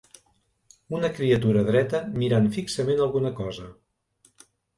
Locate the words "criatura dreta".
1.17-1.99